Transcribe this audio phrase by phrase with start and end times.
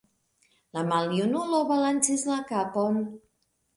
[0.77, 2.99] La maljunulo balancis la kapon.